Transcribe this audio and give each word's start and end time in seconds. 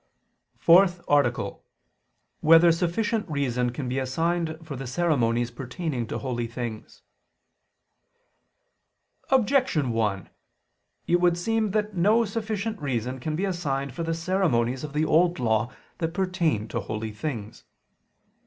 5:15).________________________ 0.57 0.57
FOURTH 0.63 1.01
ARTICLE 1.09 1.45
[I 1.45 1.53
II, 1.53 1.53
Q. 1.53 1.61
102, 2.39 2.39
Art. 2.39 2.41
4] 2.41 2.49
Whether 2.49 2.71
Sufficient 2.71 3.29
Reason 3.29 3.69
Can 3.69 3.87
Be 3.87 3.99
Assigned 3.99 4.57
for 4.65 4.75
the 4.75 4.87
Ceremonies 4.87 5.51
Pertaining 5.51 6.07
to 6.07 6.17
Holy 6.17 6.47
Things? 6.47 7.03
Objection 9.29 9.91
1: 9.91 10.29
It 11.05 11.21
would 11.21 11.37
seem 11.37 11.69
that 11.69 11.93
no 11.95 12.25
sufficient 12.25 12.81
reason 12.81 13.19
can 13.19 13.35
be 13.35 13.45
assigned 13.45 13.93
for 13.93 14.01
the 14.01 14.15
ceremonies 14.15 14.83
of 14.83 14.93
the 14.93 15.05
Old 15.05 15.37
Law 15.37 15.71
that 15.99 16.15
pertain 16.15 16.67
to 16.69 16.79
holy 16.79 17.11
things. 17.11 17.65